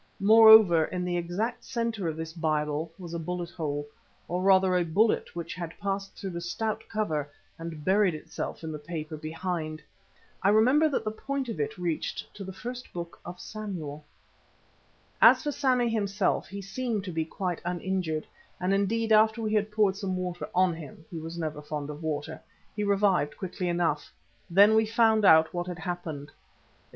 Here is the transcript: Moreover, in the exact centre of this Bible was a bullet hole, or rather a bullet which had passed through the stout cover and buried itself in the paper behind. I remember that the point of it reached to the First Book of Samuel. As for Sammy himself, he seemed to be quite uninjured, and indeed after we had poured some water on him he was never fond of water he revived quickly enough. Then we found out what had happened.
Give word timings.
Moreover, 0.19 0.85
in 0.85 1.05
the 1.05 1.15
exact 1.15 1.63
centre 1.63 2.07
of 2.07 2.17
this 2.17 2.33
Bible 2.33 2.91
was 2.97 3.13
a 3.13 3.19
bullet 3.19 3.51
hole, 3.51 3.85
or 4.27 4.41
rather 4.41 4.75
a 4.75 4.83
bullet 4.83 5.35
which 5.35 5.53
had 5.53 5.77
passed 5.79 6.17
through 6.17 6.31
the 6.31 6.41
stout 6.41 6.83
cover 6.89 7.29
and 7.59 7.85
buried 7.85 8.15
itself 8.15 8.63
in 8.63 8.71
the 8.71 8.79
paper 8.79 9.15
behind. 9.15 9.79
I 10.41 10.49
remember 10.49 10.89
that 10.89 11.03
the 11.03 11.11
point 11.11 11.49
of 11.49 11.59
it 11.59 11.77
reached 11.77 12.33
to 12.33 12.43
the 12.43 12.51
First 12.51 12.91
Book 12.93 13.19
of 13.23 13.39
Samuel. 13.39 14.03
As 15.21 15.43
for 15.43 15.51
Sammy 15.51 15.87
himself, 15.87 16.47
he 16.47 16.63
seemed 16.63 17.03
to 17.03 17.11
be 17.11 17.23
quite 17.23 17.61
uninjured, 17.63 18.25
and 18.59 18.73
indeed 18.73 19.11
after 19.11 19.39
we 19.39 19.53
had 19.53 19.69
poured 19.69 19.95
some 19.95 20.17
water 20.17 20.49
on 20.55 20.73
him 20.73 21.05
he 21.11 21.19
was 21.19 21.37
never 21.37 21.61
fond 21.61 21.91
of 21.91 22.01
water 22.01 22.41
he 22.75 22.83
revived 22.83 23.37
quickly 23.37 23.69
enough. 23.69 24.11
Then 24.49 24.73
we 24.73 24.87
found 24.87 25.25
out 25.25 25.53
what 25.53 25.67
had 25.67 25.77
happened. 25.77 26.31